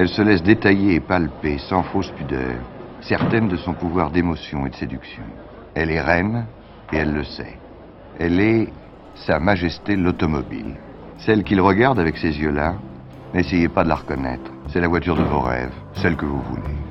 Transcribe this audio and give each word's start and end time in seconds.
Elle 0.00 0.08
se 0.08 0.22
laisse 0.22 0.42
détailler 0.42 0.94
et 0.94 1.00
palper 1.00 1.58
sans 1.58 1.82
fausse 1.82 2.10
pudeur, 2.12 2.56
certaine 3.02 3.48
de 3.48 3.58
son 3.58 3.74
pouvoir 3.74 4.10
d'émotion 4.10 4.64
et 4.64 4.70
de 4.70 4.74
séduction. 4.74 5.22
Elle 5.74 5.90
est 5.90 6.00
reine 6.00 6.46
et 6.90 6.96
elle 6.96 7.12
le 7.12 7.22
sait. 7.22 7.58
Elle 8.18 8.40
est 8.40 8.68
Sa 9.14 9.38
Majesté 9.38 9.96
l'automobile. 9.96 10.74
Celle 11.18 11.44
qu'il 11.44 11.60
regarde 11.60 11.98
avec 11.98 12.16
ses 12.16 12.40
yeux-là, 12.40 12.76
n'essayez 13.34 13.68
pas 13.68 13.84
de 13.84 13.90
la 13.90 13.96
reconnaître. 13.96 14.50
C'est 14.68 14.80
la 14.80 14.88
voiture 14.88 15.16
de 15.16 15.22
vos 15.22 15.40
rêves, 15.40 15.74
celle 15.92 16.16
que 16.16 16.24
vous 16.24 16.40
voulez. 16.40 16.89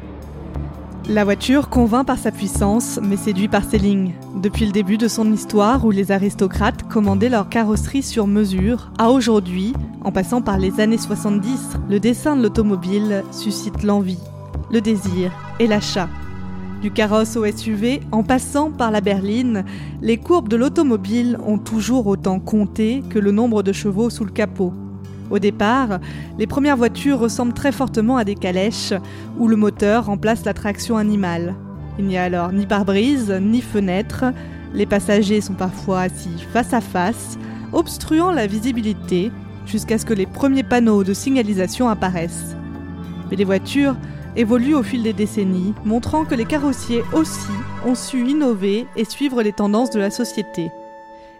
La 1.12 1.24
voiture 1.24 1.70
convainc 1.70 2.06
par 2.06 2.20
sa 2.20 2.32
puissance, 2.32 3.00
mais 3.02 3.18
séduit 3.18 3.48
par 3.48 3.64
ses 3.64 3.80
lignes. 3.80 4.14
Depuis 4.36 4.68
le 4.68 4.72
début 4.72 5.00
de 5.00 5.08
son 5.08 5.34
histoire, 5.34 5.84
où 5.84 5.90
les 5.90 6.12
aristocrates 6.12 6.88
commandaient 6.88 7.30
leur 7.30 7.50
carrosserie 7.50 8.04
sur 8.04 8.28
mesure, 8.28 8.92
à 9.00 9.10
aujourd'hui, 9.10 9.74
en 10.04 10.12
passant 10.12 10.44
par 10.44 10.60
les 10.60 10.80
années 10.80 11.00
70, 11.00 11.80
le 11.90 12.00
dessin 12.00 12.36
de 12.36 12.44
l'automobile 12.44 13.24
suscite 13.32 13.82
l'envie, 13.82 14.20
le 14.72 14.82
désir 14.82 15.32
et 15.60 15.66
l'achat. 15.66 16.10
Du 16.84 16.92
carrosse 16.92 17.36
au 17.38 17.44
SUV, 17.44 18.02
en 18.12 18.22
passant 18.22 18.70
par 18.70 18.92
la 18.92 19.02
berline, 19.02 19.66
les 20.04 20.18
courbes 20.18 20.48
de 20.48 20.58
l'automobile 20.58 21.40
ont 21.44 21.58
toujours 21.58 22.06
autant 22.06 22.40
compté 22.40 23.02
que 23.10 23.18
le 23.18 23.32
nombre 23.32 23.64
de 23.64 23.72
chevaux 23.72 24.12
sous 24.12 24.26
le 24.26 24.32
capot. 24.32 24.76
Au 25.30 25.40
départ, 25.40 26.00
les 26.38 26.48
premières 26.48 26.78
voitures 26.78 27.20
ressemblent 27.20 27.54
très 27.54 27.72
fortement 27.72 28.18
à 28.18 28.24
des 28.24 28.36
calèches, 28.36 28.94
où 29.38 29.48
le 29.48 29.56
moteur 29.56 30.06
remplace 30.06 30.46
la 30.46 30.54
traction 30.54 30.98
animale. 30.98 31.56
Il 31.98 32.06
n'y 32.06 32.18
a 32.18 32.24
alors 32.24 32.52
ni 32.52 32.66
pare-brise, 32.66 33.32
ni 33.42 33.62
fenêtre, 33.62 34.26
les 34.74 34.86
passagers 34.86 35.42
sont 35.42 35.54
parfois 35.54 36.02
assis 36.02 36.46
face 36.54 36.74
à 36.74 36.82
face, 36.82 37.38
obstruant 37.74 38.32
la 38.32 38.48
visibilité, 38.48 39.32
jusqu'à 39.66 39.98
ce 39.98 40.06
que 40.06 40.14
les 40.14 40.26
premiers 40.26 40.64
panneaux 40.64 41.04
de 41.04 41.14
signalisation 41.14 41.90
apparaissent. 41.90 42.56
Mais 43.30 43.36
les 43.36 43.46
voitures 43.46 43.96
évoluent 44.36 44.76
au 44.76 44.84
fil 44.84 45.04
des 45.04 45.14
décennies, 45.14 45.74
montrant 45.86 46.26
que 46.26 46.36
les 46.36 46.46
carrossiers 46.46 47.04
aussi 47.14 47.52
ont 47.86 47.96
su 47.96 48.28
innover 48.28 48.88
et 48.96 49.06
suivre 49.06 49.42
les 49.44 49.54
tendances 49.54 49.92
de 49.92 50.00
la 50.00 50.12
société. 50.12 50.72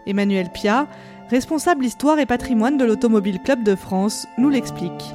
Emmanuel 0.06 0.50
Pia, 0.52 0.86
responsable 1.30 1.84
histoire 1.84 2.18
et 2.18 2.26
patrimoine 2.26 2.76
de 2.76 2.84
l'Automobile 2.84 3.38
Club 3.44 3.62
de 3.62 3.76
France, 3.76 4.26
nous 4.36 4.48
l'explique. 4.48 5.14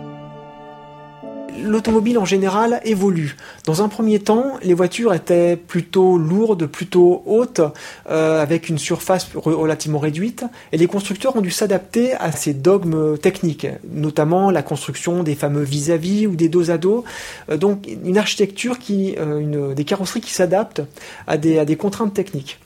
L'automobile 1.62 2.18
en 2.18 2.26
général 2.26 2.80
évolue. 2.86 3.36
Dans 3.66 3.82
un 3.82 3.90
premier 3.90 4.20
temps, 4.20 4.54
les 4.64 4.74
voitures 4.74 5.14
étaient 5.14 5.58
plutôt 5.58 6.18
lourdes, 6.18 6.68
plutôt 6.68 7.22
hautes, 7.26 7.62
euh, 8.10 8.42
avec 8.42 8.70
une 8.70 8.78
surface 8.78 9.28
relativement 9.36 10.00
réduite, 10.00 10.46
et 10.72 10.78
les 10.78 10.88
constructeurs 10.88 11.36
ont 11.36 11.42
dû 11.42 11.52
s'adapter 11.52 12.14
à 12.14 12.32
ces 12.32 12.54
dogmes 12.54 13.18
techniques, 13.18 13.68
notamment 13.90 14.52
la 14.52 14.64
construction 14.64 15.22
des 15.22 15.36
fameux 15.36 15.64
vis-à-vis 15.64 16.28
ou 16.28 16.36
des 16.38 16.48
dos 16.48 16.72
à 16.72 16.78
dos. 16.78 17.04
Euh, 17.50 17.58
donc 17.58 17.88
une 17.88 18.18
architecture 18.18 18.80
qui, 18.80 19.16
euh, 19.20 19.74
des 19.74 19.84
carrosseries 19.84 20.22
qui 20.22 20.32
s'adaptent 20.32 20.82
à 21.28 21.38
des 21.38 21.76
contraintes 21.76 22.14
techniques. 22.14 22.60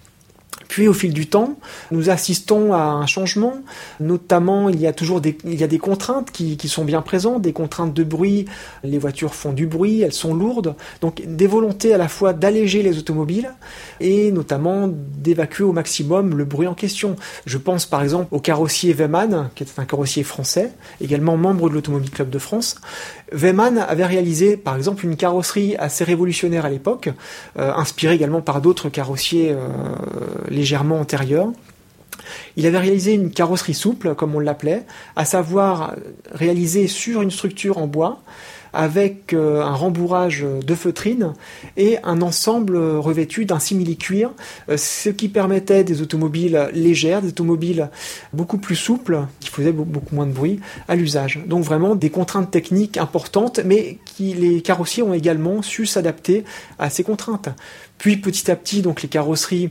Puis 0.69 0.87
au 0.87 0.93
fil 0.93 1.13
du 1.13 1.27
temps, 1.27 1.57
nous 1.89 2.11
assistons 2.11 2.73
à 2.73 2.83
un 2.83 3.07
changement, 3.07 3.55
notamment 3.99 4.69
il 4.69 4.79
y 4.79 4.85
a 4.85 4.93
toujours 4.93 5.19
des, 5.19 5.35
il 5.43 5.59
y 5.59 5.63
a 5.63 5.67
des 5.67 5.79
contraintes 5.79 6.31
qui, 6.31 6.57
qui 6.57 6.69
sont 6.69 6.85
bien 6.85 7.01
présentes, 7.01 7.41
des 7.41 7.53
contraintes 7.53 7.93
de 7.93 8.03
bruit, 8.03 8.45
les 8.83 8.99
voitures 8.99 9.33
font 9.33 9.51
du 9.51 9.65
bruit, 9.65 10.01
elles 10.01 10.13
sont 10.13 10.35
lourdes, 10.35 10.75
donc 11.01 11.23
des 11.25 11.47
volontés 11.47 11.93
à 11.93 11.97
la 11.97 12.07
fois 12.07 12.33
d'alléger 12.33 12.83
les 12.83 12.99
automobiles 12.99 13.51
et 13.99 14.31
notamment 14.31 14.87
d'évacuer 14.87 15.63
au 15.63 15.73
maximum 15.73 16.37
le 16.37 16.45
bruit 16.45 16.67
en 16.67 16.75
question. 16.75 17.15
Je 17.47 17.57
pense 17.57 17.87
par 17.87 18.03
exemple 18.03 18.27
au 18.29 18.39
carrossier 18.39 18.93
Weymann, 18.93 19.49
qui 19.55 19.63
est 19.63 19.79
un 19.79 19.85
carrossier 19.85 20.21
français, 20.21 20.71
également 21.01 21.35
membre 21.35 21.69
de 21.69 21.73
l'Automobile 21.73 22.11
Club 22.11 22.29
de 22.29 22.39
France. 22.39 22.75
Weymann 23.31 23.77
avait 23.77 24.05
réalisé 24.05 24.57
par 24.57 24.75
exemple 24.75 25.05
une 25.05 25.15
carrosserie 25.15 25.75
assez 25.77 26.03
révolutionnaire 26.03 26.65
à 26.65 26.69
l'époque, 26.69 27.09
euh, 27.57 27.71
inspirée 27.73 28.15
également 28.15 28.41
par 28.41 28.61
d'autres 28.61 28.89
carrossiers 28.89 29.51
euh, 29.51 29.57
légèrement 30.49 30.99
antérieure. 30.99 31.51
Il 32.57 32.65
avait 32.65 32.79
réalisé 32.79 33.13
une 33.13 33.31
carrosserie 33.31 33.73
souple, 33.73 34.13
comme 34.15 34.35
on 34.35 34.39
l'appelait, 34.39 34.85
à 35.15 35.25
savoir 35.25 35.95
réalisée 36.31 36.87
sur 36.87 37.21
une 37.21 37.31
structure 37.31 37.77
en 37.77 37.87
bois, 37.87 38.21
avec 38.73 39.33
euh, 39.33 39.61
un 39.61 39.73
rembourrage 39.73 40.43
de 40.43 40.75
feutrine 40.75 41.33
et 41.77 41.97
un 42.03 42.21
ensemble 42.21 42.77
revêtu 42.77 43.45
d'un 43.45 43.59
simili-cuir, 43.59 44.31
euh, 44.69 44.77
ce 44.77 45.09
qui 45.09 45.29
permettait 45.29 45.83
des 45.83 46.01
automobiles 46.01 46.69
légères, 46.73 47.21
des 47.21 47.29
automobiles 47.29 47.89
beaucoup 48.33 48.57
plus 48.57 48.75
souples, 48.75 49.21
qui 49.39 49.49
faisaient 49.49 49.71
beaucoup 49.71 50.15
moins 50.15 50.27
de 50.27 50.33
bruit 50.33 50.59
à 50.87 50.95
l'usage. 50.95 51.39
Donc 51.47 51.63
vraiment 51.63 51.95
des 51.95 52.09
contraintes 52.09 52.51
techniques 52.51 52.97
importantes, 52.97 53.59
mais 53.65 53.97
qui 54.05 54.33
les 54.33 54.61
carrossiers 54.61 55.03
ont 55.03 55.13
également 55.13 55.61
su 55.61 55.85
s'adapter 55.85 56.43
à 56.77 56.89
ces 56.89 57.03
contraintes. 57.03 57.49
Puis 57.97 58.17
petit 58.17 58.49
à 58.49 58.55
petit, 58.55 58.81
donc 58.81 59.01
les 59.01 59.09
carrosseries 59.09 59.69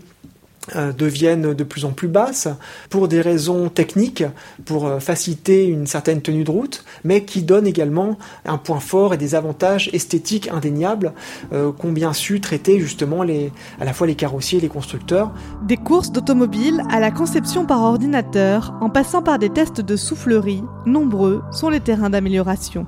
deviennent 0.75 1.55
de 1.55 1.65
plus 1.65 1.85
en 1.85 1.91
plus 1.91 2.09
basses 2.09 2.49
pour 2.91 3.09
des 3.09 3.21
raisons 3.21 3.69
techniques, 3.69 4.25
pour 4.65 4.87
euh, 4.87 4.99
faciliter 5.01 5.67
une 5.67 5.87
certaine 5.87 6.21
tenue 6.21 6.45
de 6.45 6.51
route, 6.51 6.85
mais 7.05 7.25
qui 7.25 7.43
donnent 7.43 7.67
également 7.67 8.19
un 8.45 8.59
point 8.59 8.81
fort 8.81 9.15
et 9.15 9.17
des 9.17 9.35
avantages 9.35 9.91
esthétiques 9.93 10.49
indéniables 10.53 11.13
euh, 11.53 11.73
qu'ont 11.73 11.93
bien 11.93 12.13
su 12.13 12.41
traiter 12.41 12.81
justement 12.81 13.23
les, 13.23 13.53
à 13.81 13.85
la 13.85 13.93
fois 13.93 14.07
les 14.07 14.15
carrossiers 14.15 14.59
et 14.59 14.63
les 14.63 14.69
constructeurs. 14.69 15.33
Des 15.63 15.77
courses 15.77 16.13
d'automobile 16.13 16.83
à 16.91 17.01
la 17.01 17.11
conception 17.11 17.67
par 17.67 17.83
ordinateur, 17.83 18.75
en 18.81 18.91
passant 18.91 19.23
par 19.23 19.39
des 19.39 19.51
tests 19.51 19.81
de 19.81 19.97
soufflerie, 19.97 20.63
nombreux 20.87 21.43
sont 21.53 21.69
les 21.69 21.81
terrains 21.81 22.11
d'amélioration 22.11 22.87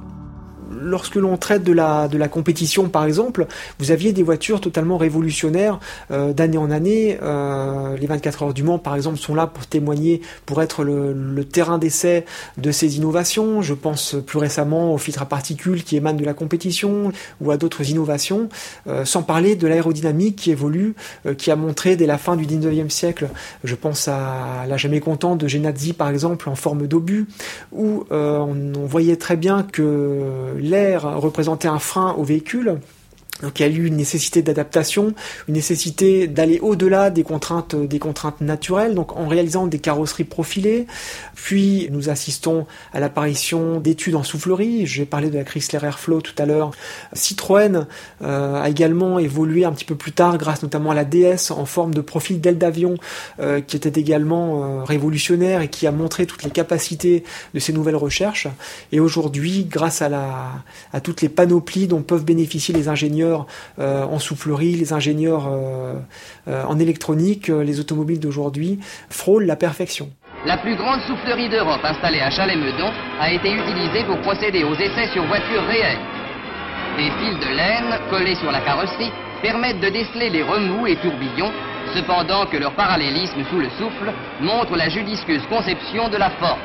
lorsque 0.70 1.16
l'on 1.16 1.36
traite 1.36 1.64
de 1.64 1.72
la, 1.72 2.08
de 2.08 2.18
la 2.18 2.28
compétition, 2.28 2.88
par 2.88 3.04
exemple, 3.04 3.46
vous 3.78 3.90
aviez 3.90 4.12
des 4.12 4.22
voitures 4.22 4.60
totalement 4.60 4.96
révolutionnaires 4.96 5.80
euh, 6.10 6.32
d'année 6.32 6.58
en 6.58 6.70
année. 6.70 7.18
Euh, 7.22 7.96
les 7.96 8.06
24 8.06 8.42
heures 8.42 8.54
du 8.54 8.62
Mans, 8.62 8.78
par 8.78 8.96
exemple, 8.96 9.18
sont 9.18 9.34
là 9.34 9.46
pour 9.46 9.66
témoigner, 9.66 10.20
pour 10.46 10.62
être 10.62 10.84
le, 10.84 11.44
terrain 11.44 11.78
d'essai 11.78 12.26
de 12.58 12.70
ces 12.70 12.96
innovations. 12.96 13.62
Je 13.62 13.74
pense 13.74 14.16
plus 14.26 14.38
récemment 14.38 14.94
aux 14.94 14.98
filtres 14.98 15.22
à 15.22 15.26
particules 15.26 15.82
qui 15.82 15.96
émanent 15.96 16.18
de 16.18 16.24
la 16.24 16.34
compétition 16.34 17.12
ou 17.40 17.50
à 17.50 17.56
d'autres 17.56 17.88
innovations, 17.90 18.48
euh, 18.86 19.04
sans 19.04 19.22
parler 19.22 19.56
de 19.56 19.66
l'aérodynamique 19.66 20.36
qui 20.36 20.50
évolue, 20.50 20.94
qui 21.38 21.50
a 21.50 21.56
montré 21.56 21.96
dès 21.96 22.06
la 22.06 22.18
fin 22.18 22.36
du 22.36 22.46
19e 22.46 22.90
siècle. 22.90 23.28
Je 23.64 23.74
pense 23.74 24.06
à 24.08 24.64
la 24.68 24.76
jamais 24.76 25.00
contente 25.00 25.38
de 25.38 25.48
Genazzi, 25.48 25.92
par 25.92 26.10
exemple, 26.10 26.48
en 26.48 26.54
forme 26.54 26.86
d'obus, 26.86 27.26
où 27.72 28.04
on 28.10 28.86
voyait 28.86 29.16
très 29.16 29.36
bien 29.36 29.62
que 29.62 30.59
l'air 30.60 31.02
représentait 31.20 31.68
un 31.68 31.78
frein 31.78 32.14
au 32.16 32.22
véhicule. 32.22 32.78
Donc 33.42 33.60
il 33.60 33.62
y 33.62 33.66
a 33.66 33.68
eu 33.68 33.86
une 33.86 33.96
nécessité 33.96 34.42
d'adaptation, 34.42 35.14
une 35.48 35.54
nécessité 35.54 36.26
d'aller 36.26 36.58
au-delà 36.60 37.10
des 37.10 37.22
contraintes, 37.22 37.74
des 37.74 37.98
contraintes 37.98 38.40
naturelles, 38.40 38.94
donc 38.94 39.16
en 39.16 39.26
réalisant 39.26 39.66
des 39.66 39.78
carrosseries 39.78 40.24
profilées. 40.24 40.86
Puis 41.34 41.88
nous 41.90 42.08
assistons 42.08 42.66
à 42.92 43.00
l'apparition 43.00 43.80
d'études 43.80 44.14
en 44.14 44.22
soufflerie. 44.22 44.86
J'ai 44.86 45.04
parlé 45.04 45.30
de 45.30 45.38
la 45.38 45.44
Chrysler 45.44 45.78
Airflow 45.82 46.20
tout 46.20 46.34
à 46.38 46.46
l'heure. 46.46 46.70
Citroën 47.12 47.86
euh, 48.22 48.62
a 48.62 48.68
également 48.68 49.18
évolué 49.18 49.64
un 49.64 49.72
petit 49.72 49.84
peu 49.84 49.94
plus 49.94 50.12
tard, 50.12 50.38
grâce 50.38 50.62
notamment 50.62 50.90
à 50.90 50.94
la 50.94 51.04
DS 51.04 51.50
en 51.50 51.64
forme 51.64 51.94
de 51.94 52.00
profil 52.00 52.40
d'aile 52.40 52.58
d'avion, 52.58 52.94
euh, 53.40 53.60
qui 53.60 53.76
était 53.76 54.00
également 54.00 54.80
euh, 54.80 54.84
révolutionnaire 54.84 55.62
et 55.62 55.68
qui 55.68 55.86
a 55.86 55.92
montré 55.92 56.26
toutes 56.26 56.42
les 56.42 56.50
capacités 56.50 57.24
de 57.54 57.58
ces 57.58 57.72
nouvelles 57.72 57.96
recherches. 57.96 58.48
Et 58.92 59.00
aujourd'hui, 59.00 59.64
grâce 59.64 60.02
à 60.02 60.08
la 60.08 60.50
à 60.92 61.00
toutes 61.00 61.22
les 61.22 61.28
panoplies 61.28 61.86
dont 61.86 62.02
peuvent 62.02 62.24
bénéficier 62.24 62.74
les 62.74 62.88
ingénieurs 62.88 63.29
euh, 63.78 64.04
en 64.04 64.18
soufflerie, 64.18 64.74
les 64.74 64.92
ingénieurs 64.92 65.46
euh, 65.46 65.94
euh, 66.48 66.64
en 66.64 66.78
électronique, 66.78 67.48
les 67.48 67.80
automobiles 67.80 68.20
d'aujourd'hui 68.20 68.80
frôlent 69.08 69.46
la 69.46 69.56
perfection. 69.56 70.10
La 70.46 70.56
plus 70.56 70.76
grande 70.76 71.00
soufflerie 71.02 71.48
d'Europe 71.48 71.84
installée 71.84 72.20
à 72.20 72.30
Chalais-Meudon 72.30 72.90
a 73.20 73.30
été 73.30 73.52
utilisée 73.52 74.04
pour 74.04 74.18
procéder 74.20 74.64
aux 74.64 74.74
essais 74.74 75.08
sur 75.12 75.24
voitures 75.26 75.66
réelles. 75.66 75.98
Des 76.96 77.10
fils 77.18 77.38
de 77.38 77.54
laine 77.54 77.98
collés 78.10 78.36
sur 78.36 78.50
la 78.50 78.60
carrosserie 78.60 79.12
permettent 79.42 79.80
de 79.80 79.90
déceler 79.90 80.30
les 80.30 80.42
remous 80.42 80.86
et 80.86 80.96
tourbillons, 80.96 81.52
cependant 81.94 82.46
que 82.46 82.56
leur 82.56 82.74
parallélisme 82.74 83.44
sous 83.50 83.58
le 83.58 83.68
souffle 83.70 84.12
montre 84.40 84.76
la 84.76 84.88
judicieuse 84.88 85.46
conception 85.48 86.08
de 86.08 86.16
la 86.16 86.30
forme. 86.30 86.60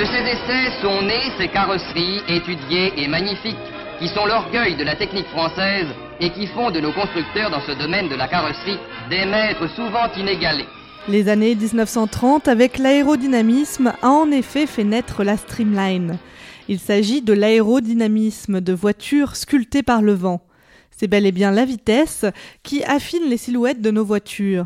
De 0.00 0.06
ces 0.06 0.12
essais 0.12 0.80
sont 0.80 1.02
nées 1.02 1.30
ces 1.36 1.48
carrosseries 1.48 2.22
étudiées 2.26 2.90
et 2.96 3.06
magnifiques, 3.06 3.54
qui 3.98 4.08
sont 4.08 4.24
l'orgueil 4.24 4.74
de 4.74 4.82
la 4.82 4.96
technique 4.96 5.26
française 5.26 5.88
et 6.20 6.30
qui 6.30 6.46
font 6.46 6.70
de 6.70 6.80
nos 6.80 6.94
constructeurs 6.94 7.50
dans 7.50 7.60
ce 7.66 7.72
domaine 7.72 8.08
de 8.08 8.14
la 8.14 8.26
carrosserie 8.26 8.78
des 9.10 9.26
maîtres 9.26 9.68
souvent 9.76 10.10
inégalés. 10.16 10.64
Les 11.06 11.28
années 11.28 11.54
1930 11.54 12.48
avec 12.48 12.78
l'aérodynamisme 12.78 13.92
a 14.00 14.08
en 14.08 14.30
effet 14.30 14.66
fait 14.66 14.84
naître 14.84 15.22
la 15.22 15.36
Streamline. 15.36 16.16
Il 16.66 16.78
s'agit 16.78 17.20
de 17.20 17.34
l'aérodynamisme 17.34 18.62
de 18.62 18.72
voitures 18.72 19.36
sculptées 19.36 19.82
par 19.82 20.00
le 20.00 20.14
vent. 20.14 20.40
C'est 20.96 21.08
bel 21.08 21.26
et 21.26 21.32
bien 21.32 21.50
la 21.50 21.66
vitesse 21.66 22.24
qui 22.62 22.82
affine 22.84 23.28
les 23.28 23.36
silhouettes 23.36 23.82
de 23.82 23.90
nos 23.90 24.06
voitures. 24.06 24.64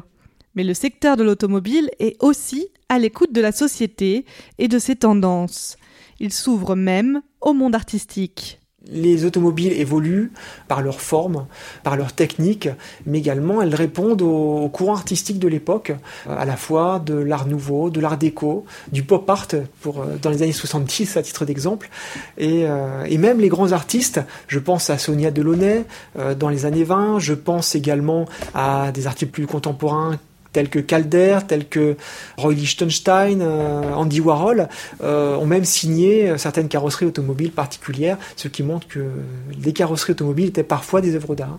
Mais 0.55 0.65
le 0.65 0.75
secteur 0.75 1.17
de 1.17 1.25
l'automobile 1.25 1.91
est 1.99 2.17
aussi 2.23 2.69
à 2.89 2.99
l'écoute 2.99 3.33
de 3.33 3.41
la 3.41 3.53
société 3.53 4.25
et 4.59 4.69
de 4.69 4.79
ses 4.79 4.97
tendances. 4.97 5.77
Il 6.21 6.33
s'ouvre 6.33 6.77
même 6.77 7.23
au 7.41 7.53
monde 7.53 7.75
artistique. 7.75 8.61
Les 8.93 9.25
automobiles 9.25 9.73
évoluent 9.73 10.31
par 10.69 10.83
leur 10.83 11.01
forme, 11.01 11.47
par 11.83 11.97
leur 11.97 12.13
technique, 12.13 12.69
mais 13.07 13.19
également 13.19 13.63
elles 13.63 13.75
répondent 13.75 14.21
aux 14.21 14.69
courants 14.69 14.95
artistiques 14.95 15.39
de 15.39 15.49
l'époque, 15.49 15.93
euh, 16.29 16.37
à 16.37 16.45
la 16.45 16.57
fois 16.57 16.99
de 16.99 17.15
l'art 17.15 17.47
nouveau, 17.47 17.89
de 17.89 17.99
l'art 18.01 18.19
déco, 18.19 18.67
du 18.93 19.03
pop 19.03 19.29
art 19.31 19.49
pour, 19.81 20.03
euh, 20.03 20.17
dans 20.21 20.29
les 20.29 20.43
années 20.43 20.53
70 20.53 21.17
à 21.17 21.23
titre 21.23 21.47
d'exemple, 21.47 21.89
et, 22.37 22.67
euh, 22.67 23.05
et, 23.05 23.17
même 23.17 23.41
les 23.41 23.49
grands 23.49 23.73
artistes, 23.73 24.21
je 24.49 24.59
pense 24.59 24.91
à 24.91 24.99
Sonia 24.99 25.31
Delaunay 25.31 25.87
dans 26.39 26.51
les 26.51 26.67
années 26.67 26.85
20, 26.85 27.21
je 27.21 27.33
pense 27.33 27.75
également 27.75 28.27
à 28.55 28.93
des 28.93 29.07
artistes 29.07 29.33
plus 29.33 29.47
contemporains 29.47 30.19
tels 30.55 30.71
que 30.71 30.79
Calder, 30.79 31.41
tels 31.47 31.69
que 31.69 31.97
Roy 32.39 32.55
Lichtenstein, 32.55 33.43
euh, 33.43 33.93
Andy 33.93 34.21
Warhol, 34.21 34.69
euh, 35.03 35.37
ont 35.37 35.47
même 35.47 35.65
signé 35.65 36.39
certaines 36.39 36.69
carrosseries 36.69 37.07
automobiles 37.07 37.53
particulières, 37.53 38.17
ce 38.37 38.49
qui 38.49 38.63
montre 38.63 38.89
que 38.89 39.05
les 39.63 39.75
carrosseries 39.75 40.13
automobiles 40.13 40.47
étaient 40.47 40.63
parfois 40.63 41.03
des 41.03 41.15
œuvres 41.15 41.35
d'art. 41.35 41.59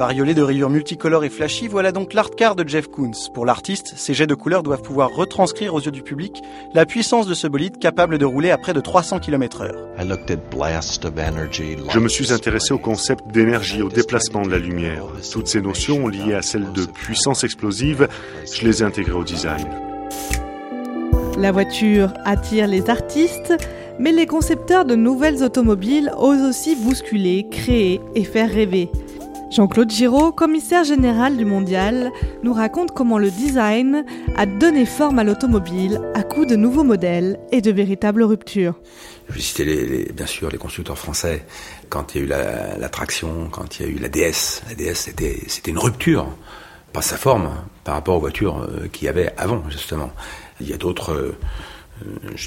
Bariolé 0.00 0.32
de 0.32 0.40
rayures 0.40 0.70
multicolores 0.70 1.24
et 1.24 1.28
flashy, 1.28 1.68
voilà 1.68 1.92
donc 1.92 2.14
l'art 2.14 2.30
car 2.30 2.56
de 2.56 2.66
Jeff 2.66 2.88
Koons. 2.88 3.28
Pour 3.34 3.44
l'artiste, 3.44 3.92
ces 3.96 4.14
jets 4.14 4.26
de 4.26 4.34
couleurs 4.34 4.62
doivent 4.62 4.80
pouvoir 4.80 5.10
retranscrire 5.14 5.74
aux 5.74 5.80
yeux 5.82 5.90
du 5.90 6.00
public 6.00 6.40
la 6.72 6.86
puissance 6.86 7.26
de 7.26 7.34
ce 7.34 7.46
bolide 7.46 7.78
capable 7.78 8.16
de 8.16 8.24
rouler 8.24 8.50
à 8.50 8.56
près 8.56 8.72
de 8.72 8.80
300 8.80 9.18
km 9.18 9.60
heure. 9.60 9.76
Je 11.92 11.98
me 11.98 12.08
suis 12.08 12.32
intéressé 12.32 12.72
au 12.72 12.78
concept 12.78 13.30
d'énergie, 13.30 13.82
au 13.82 13.90
déplacement 13.90 14.40
de 14.40 14.48
la 14.48 14.56
lumière. 14.56 15.04
Toutes 15.30 15.48
ces 15.48 15.60
notions 15.60 16.08
liées 16.08 16.32
à 16.32 16.40
celles 16.40 16.72
de 16.72 16.86
puissance 16.86 17.44
explosive, 17.44 18.08
je 18.50 18.64
les 18.64 18.80
ai 18.80 18.86
intégrées 18.86 19.18
au 19.18 19.24
design. 19.24 19.68
La 21.36 21.52
voiture 21.52 22.14
attire 22.24 22.68
les 22.68 22.88
artistes, 22.88 23.52
mais 23.98 24.12
les 24.12 24.24
concepteurs 24.24 24.86
de 24.86 24.94
nouvelles 24.94 25.42
automobiles 25.42 26.10
osent 26.16 26.48
aussi 26.48 26.74
bousculer, 26.74 27.48
créer 27.50 28.00
et 28.14 28.24
faire 28.24 28.50
rêver. 28.50 28.88
Jean-Claude 29.50 29.90
Giraud, 29.90 30.30
commissaire 30.30 30.84
général 30.84 31.36
du 31.36 31.44
Mondial, 31.44 32.12
nous 32.44 32.52
raconte 32.52 32.92
comment 32.92 33.18
le 33.18 33.32
design 33.32 34.04
a 34.36 34.46
donné 34.46 34.86
forme 34.86 35.18
à 35.18 35.24
l'automobile 35.24 36.00
à 36.14 36.22
coup 36.22 36.46
de 36.46 36.54
nouveaux 36.54 36.84
modèles 36.84 37.40
et 37.50 37.60
de 37.60 37.72
véritables 37.72 38.22
ruptures. 38.22 38.74
Je 39.28 39.34
vais 39.34 39.40
citer 39.40 40.12
bien 40.14 40.26
sûr 40.26 40.50
les 40.50 40.58
constructeurs 40.58 40.96
français. 40.96 41.44
Quand 41.88 42.14
il 42.14 42.18
y 42.18 42.20
a 42.20 42.24
eu 42.24 42.28
la, 42.78 42.88
traction, 42.90 43.48
quand 43.50 43.80
il 43.80 43.86
y 43.86 43.88
a 43.88 43.92
eu 43.92 43.98
la 43.98 44.08
DS, 44.08 44.62
la 44.68 44.76
DS 44.76 44.94
c'était, 44.94 45.70
une 45.70 45.78
rupture, 45.78 46.28
pas 46.92 47.02
sa 47.02 47.16
forme, 47.16 47.50
par 47.82 47.94
rapport 47.94 48.18
aux 48.18 48.20
voitures 48.20 48.58
euh, 48.58 48.86
qu'il 48.86 49.06
y 49.06 49.08
avait 49.08 49.32
avant 49.36 49.68
justement. 49.68 50.12
Il 50.60 50.68
y 50.68 50.72
a 50.72 50.76
d'autres... 50.76 51.12
Euh, 51.12 51.36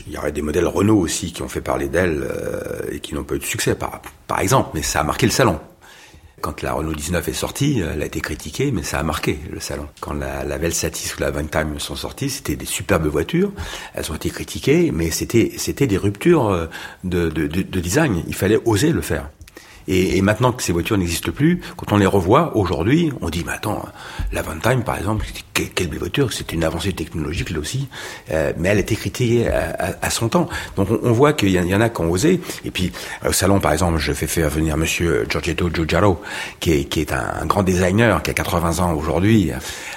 il 0.08 0.14
y 0.14 0.18
aurait 0.18 0.32
des 0.32 0.42
modèles 0.42 0.66
Renault 0.66 0.98
aussi 0.98 1.32
qui 1.32 1.44
ont 1.44 1.50
fait 1.50 1.62
parler 1.62 1.88
d'elle 1.88 2.24
euh, 2.24 2.92
et 2.92 3.00
qui 3.02 3.14
n'ont 3.14 3.24
pas 3.24 3.36
eu 3.36 3.40
de 3.40 3.44
succès, 3.44 3.76
par, 3.76 4.02
par 4.26 4.40
exemple, 4.40 4.70
mais 4.74 4.82
ça 4.82 5.02
a 5.02 5.04
marqué 5.04 5.28
le 5.28 5.32
salon. 5.32 5.60
Quand 6.44 6.62
la 6.62 6.74
Renault 6.74 6.94
19 6.94 7.30
est 7.30 7.34
sortie, 7.34 7.80
elle 7.80 8.02
a 8.02 8.06
été 8.06 8.20
critiquée, 8.20 8.74
mais 8.74 8.84
ça 8.84 9.00
a 9.00 9.04
marqué 9.04 9.40
le 9.50 9.62
salon. 9.62 9.88
Quand 10.02 10.12
la, 10.12 10.44
la 10.44 10.58
Velsatis 10.58 11.16
ou 11.16 11.22
la 11.22 11.32
Vantime 11.32 11.80
sont 11.80 11.96
sorties, 11.96 12.30
c'était 12.30 12.58
des 12.58 12.66
superbes 12.66 13.08
voitures. 13.08 13.54
Elles 13.94 14.12
ont 14.12 14.16
été 14.16 14.30
critiquées, 14.30 14.92
mais 14.92 15.10
c'était 15.10 15.54
c'était 15.56 15.88
des 15.88 15.96
ruptures 15.96 16.50
euh, 16.50 16.66
de, 17.06 17.30
de, 17.30 17.48
de 17.48 17.80
design. 17.80 18.24
Il 18.28 18.36
fallait 18.36 18.60
oser 18.66 18.92
le 18.92 19.00
faire. 19.00 19.30
Et, 19.88 20.18
et, 20.18 20.22
maintenant 20.22 20.52
que 20.52 20.64
ces 20.64 20.74
voitures 20.74 20.98
n'existent 20.98 21.32
plus, 21.32 21.62
quand 21.78 21.92
on 21.92 21.98
les 21.98 22.06
revoit 22.06 22.56
aujourd'hui, 22.56 23.12
on 23.22 23.30
dit, 23.30 23.44
mais 23.46 23.54
attends, 23.54 23.86
la 24.32 24.42
Vantime, 24.42 24.84
par 24.84 24.98
exemple, 24.98 25.26
quelle, 25.54 25.88
belle 25.88 26.00
voiture, 26.00 26.34
c'est 26.34 26.52
une 26.52 26.64
avancée 26.64 26.94
technologique 26.94 27.50
là 27.50 27.60
aussi, 27.60 27.88
euh, 28.32 28.54
mais 28.58 28.70
elle 28.70 28.80
été 28.80 28.96
critiquée 28.96 29.48
à, 29.48 29.96
à, 30.02 30.10
son 30.10 30.30
temps. 30.30 30.50
Donc 30.76 30.90
on, 30.90 31.00
on 31.04 31.12
voit 31.12 31.34
qu'il 31.34 31.50
y, 31.50 31.76
en 31.76 31.82
a 31.82 31.90
qui 31.90 32.02
ont 32.02 32.10
osé. 32.10 32.42
Et 32.66 32.72
puis 32.72 32.92
au 33.28 33.32
salon, 33.34 33.60
par 33.60 33.74
exemple, 33.74 34.00
je 34.00 34.14
fais 34.14 34.28
faire 34.28 34.50
venir 34.50 34.78
Monsieur 34.78 35.26
Giorgetto 35.30 35.70
Giugiaro, 35.74 36.22
qui 36.60 36.74
est, 36.74 36.84
qui 36.86 37.02
est 37.02 37.14
un, 37.14 37.46
grand 37.46 37.64
designer, 37.64 38.22
qui 38.24 38.32
a 38.32 38.34
80 38.34 38.80
ans 38.80 38.94
aujourd'hui. 38.94 39.52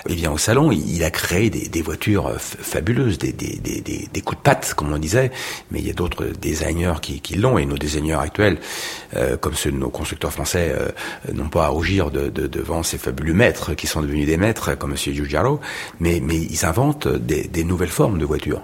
Il 0.08 0.16
vient 0.16 0.32
au 0.32 0.38
salon, 0.38 0.72
il, 0.72 0.96
il 0.96 1.04
a 1.04 1.10
créé 1.10 1.50
des, 1.50 1.68
des 1.68 1.82
voitures 1.82 2.32
fabuleuses, 2.38 3.18
des, 3.18 3.32
des, 3.32 3.56
des, 3.56 3.80
des, 3.80 4.20
coups 4.20 4.38
de 4.38 4.42
patte, 4.42 4.74
comme 4.74 4.92
on 4.92 4.98
disait. 4.98 5.30
Mais 5.70 5.78
il 5.78 5.86
y 5.86 5.90
a 5.90 5.94
d'autres 5.94 6.26
designers 6.40 6.94
qui, 7.00 7.20
qui 7.20 7.36
l'ont, 7.36 7.58
et 7.58 7.64
nos 7.64 7.78
designers 7.78 8.18
actuels, 8.20 8.58
euh, 9.16 9.36
comme 9.36 9.54
ceux 9.54 9.70
nos 9.76 9.90
constructeurs 9.90 10.32
français 10.32 10.74
euh, 10.76 10.90
n'ont 11.32 11.48
pas 11.48 11.66
à 11.66 11.68
rougir 11.68 12.10
de, 12.10 12.28
de, 12.28 12.46
devant 12.46 12.82
ces 12.82 12.98
fabuleux 12.98 13.34
maîtres 13.34 13.74
qui 13.74 13.86
sont 13.86 14.02
devenus 14.02 14.26
des 14.26 14.36
maîtres 14.36 14.76
comme 14.76 14.92
M. 14.92 14.96
Giugiaro, 14.96 15.60
mais, 16.00 16.16
ils 16.18 16.64
inventent 16.64 17.08
des, 17.08 17.44
des 17.44 17.64
nouvelles 17.64 17.88
formes 17.88 18.18
de 18.18 18.24
voitures. 18.24 18.62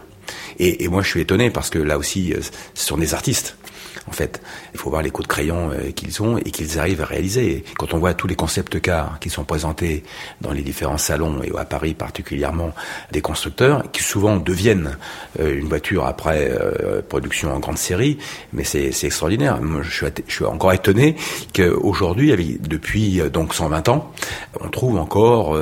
Et, 0.59 0.85
et, 0.85 0.89
moi, 0.89 1.03
je 1.03 1.09
suis 1.09 1.21
étonné 1.21 1.51
parce 1.51 1.71
que 1.71 1.79
là 1.79 1.99
aussi, 1.99 2.33
euh, 2.33 2.41
ce 2.75 2.87
sont 2.87 2.99
des 2.99 3.15
artistes 3.15 3.57
en 4.07 4.13
fait. 4.13 4.41
Il 4.75 4.81
faut 4.81 4.91
voir 4.91 5.03
les 5.03 5.11
coups 5.11 5.29
de 5.29 5.33
crayon 5.33 5.71
euh, 5.71 5.91
qu'ils 5.93 6.23
ont 6.23 6.39
et 6.39 6.51
qu'ils 6.51 6.79
arrivent 6.79 7.03
à 7.03 7.07
réaliser. 7.07 7.65
Quand 7.79 7.95
on 7.95 7.99
voit 7.99 8.15
tous 8.15 8.27
les 8.27 8.35
concepts 8.35 8.81
cars 8.81 9.19
qui 9.21 9.31
sont 9.31 9.45
présentés 9.45 10.05
dans 10.41 10.53
les 10.53 10.63
différents 10.63 10.99
salons 10.99 11.43
et 11.43 11.51
à 11.57 11.65
Paris 11.65 11.95
particulièrement 11.95 12.73
des 13.11 13.21
constructeurs, 13.21 13.91
qui 13.93 14.03
souvent 14.03 14.37
deviennent 14.37 14.97
euh, 15.41 15.59
une 15.59 15.69
voiture 15.69 16.07
après 16.07 16.51
euh, 16.51 17.03
production 17.03 17.53
en 17.53 17.59
grande 17.59 17.79
série, 17.79 18.19
mais 18.53 18.65
c'est 18.65 18.89
extraordinaire. 18.89 19.59
Je 19.83 19.91
suis, 19.91 20.07
je 20.27 20.35
suis 20.35 20.45
encore 20.45 20.73
étonné 20.73 21.17
qu'aujourd'hui, 21.55 22.59
depuis 22.61 23.21
donc 23.31 23.55
120 23.55 23.89
ans, 23.89 24.13
on 24.61 24.69
trouve 24.69 24.99
encore 24.99 25.57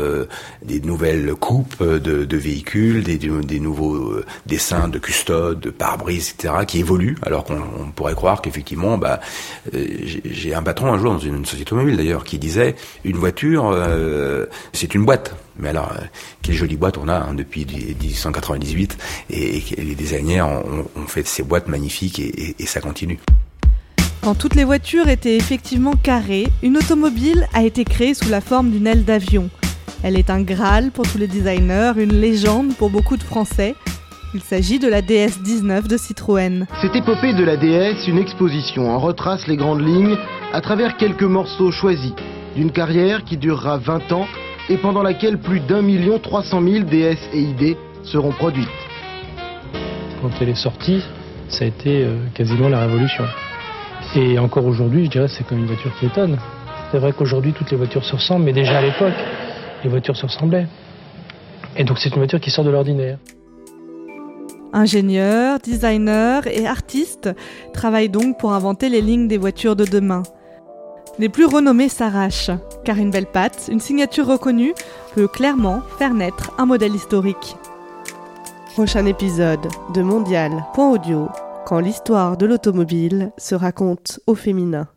des 0.62 0.80
nouvelles 0.80 1.34
coupes 1.34 1.82
de, 1.82 2.24
de 2.24 2.36
véhicules, 2.36 3.02
des, 3.04 3.60
nouveaux 3.60 4.14
dessins 4.46 4.88
de 4.88 4.98
custode, 4.98 5.60
de 5.60 5.70
pare-brise, 5.70 6.34
etc., 6.36 6.54
qui 6.66 6.80
évoluent, 6.80 7.16
alors 7.22 7.44
qu'on 7.44 7.90
pourrait 7.94 8.14
croire 8.14 8.42
qu'effectivement, 8.42 8.98
bah, 8.98 9.20
euh, 9.74 9.86
j'ai 10.24 10.54
un 10.54 10.62
patron 10.62 10.92
un 10.92 10.98
jour 10.98 11.12
dans 11.12 11.18
une 11.18 11.44
société 11.44 11.72
automobile 11.72 11.96
d'ailleurs 11.96 12.24
qui 12.24 12.38
disait 12.38 12.76
une 13.04 13.16
voiture, 13.16 13.70
euh, 13.72 14.46
c'est 14.72 14.94
une 14.94 15.04
boîte. 15.04 15.34
Mais 15.58 15.68
alors, 15.70 15.92
euh, 15.92 16.04
quelle 16.42 16.54
jolie 16.54 16.76
boîte 16.76 16.98
on 16.98 17.08
a 17.08 17.16
hein, 17.16 17.34
depuis 17.34 17.66
1898 17.66 18.96
et, 19.30 19.62
les 19.76 19.94
designers 19.94 20.42
ont, 20.42 21.06
fait 21.06 21.26
ces 21.26 21.42
boîtes 21.42 21.68
magnifiques 21.68 22.18
et, 22.18 22.56
et 22.58 22.66
ça 22.66 22.80
continue. 22.80 23.18
Quand 24.22 24.34
toutes 24.34 24.54
les 24.54 24.64
voitures 24.64 25.08
étaient 25.08 25.36
effectivement 25.36 25.94
carrées, 25.94 26.46
une 26.62 26.76
automobile 26.76 27.46
a 27.54 27.62
été 27.62 27.84
créée 27.84 28.14
sous 28.14 28.28
la 28.28 28.42
forme 28.42 28.70
d'une 28.70 28.86
aile 28.86 29.04
d'avion. 29.04 29.48
Elle 30.02 30.18
est 30.18 30.28
un 30.28 30.42
Graal 30.42 30.90
pour 30.90 31.10
tous 31.10 31.18
les 31.18 31.26
designers, 31.26 31.92
une 31.96 32.20
légende 32.20 32.74
pour 32.76 32.90
beaucoup 32.90 33.16
de 33.16 33.22
Français, 33.22 33.74
il 34.32 34.42
s'agit 34.42 34.78
de 34.78 34.88
la 34.88 35.02
DS19 35.02 35.88
de 35.88 35.96
Citroën. 35.96 36.66
Cette 36.80 36.94
épopée 36.94 37.32
de 37.32 37.42
la 37.42 37.56
DS, 37.56 38.06
une 38.06 38.18
exposition 38.18 38.88
en 38.88 38.98
retrace 38.98 39.46
les 39.48 39.56
grandes 39.56 39.84
lignes 39.84 40.16
à 40.52 40.60
travers 40.60 40.96
quelques 40.96 41.24
morceaux 41.24 41.72
choisis 41.72 42.12
d'une 42.54 42.70
carrière 42.70 43.24
qui 43.24 43.36
durera 43.36 43.78
20 43.78 44.12
ans 44.12 44.26
et 44.68 44.76
pendant 44.76 45.02
laquelle 45.02 45.38
plus 45.38 45.60
d'un 45.60 45.82
million 45.82 46.18
trois 46.18 46.44
cent 46.44 46.60
mille 46.60 46.84
DS 46.84 47.18
et 47.32 47.40
ID 47.40 47.76
seront 48.04 48.32
produites. 48.32 48.68
Quand 50.22 50.30
elle 50.40 50.50
est 50.50 50.54
sortie, 50.54 51.02
ça 51.48 51.64
a 51.64 51.68
été 51.68 52.04
euh, 52.04 52.26
quasiment 52.34 52.68
la 52.68 52.80
révolution. 52.80 53.24
Et 54.16 54.38
encore 54.38 54.66
aujourd'hui, 54.66 55.04
je 55.04 55.10
dirais, 55.10 55.28
c'est 55.28 55.46
comme 55.46 55.58
une 55.58 55.66
voiture 55.66 55.92
qui 55.98 56.06
étonne. 56.06 56.36
C'est 56.90 56.98
vrai 56.98 57.12
qu'aujourd'hui, 57.12 57.52
toutes 57.52 57.70
les 57.70 57.76
voitures 57.76 58.04
se 58.04 58.16
ressemblent, 58.16 58.44
mais 58.44 58.52
déjà 58.52 58.78
à 58.78 58.82
l'époque, 58.82 59.14
les 59.84 59.90
voitures 59.90 60.16
se 60.16 60.26
ressemblaient. 60.26 60.66
Et 61.76 61.84
donc 61.84 61.98
c'est 61.98 62.08
une 62.10 62.16
voiture 62.16 62.40
qui 62.40 62.50
sort 62.50 62.64
de 62.64 62.70
l'ordinaire. 62.70 63.18
Ingénieurs, 64.72 65.58
designers 65.60 66.40
et 66.46 66.66
artistes 66.66 67.30
travaillent 67.72 68.08
donc 68.08 68.38
pour 68.38 68.52
inventer 68.52 68.88
les 68.88 69.00
lignes 69.00 69.28
des 69.28 69.38
voitures 69.38 69.76
de 69.76 69.84
demain. 69.84 70.22
Les 71.18 71.28
plus 71.28 71.46
renommés 71.46 71.88
s'arrachent, 71.88 72.50
car 72.84 72.96
une 72.98 73.10
belle 73.10 73.26
patte, 73.26 73.68
une 73.70 73.80
signature 73.80 74.26
reconnue, 74.26 74.74
peut 75.14 75.28
clairement 75.28 75.82
faire 75.98 76.14
naître 76.14 76.52
un 76.58 76.66
modèle 76.66 76.94
historique. 76.94 77.56
Prochain 78.74 79.06
épisode 79.06 79.66
de 79.94 80.02
Mondial.audio, 80.02 81.28
quand 81.70 81.78
l'histoire 81.78 82.36
de 82.36 82.46
l'automobile 82.46 83.30
se 83.38 83.54
raconte 83.54 84.18
au 84.26 84.34
féminin. 84.34 84.88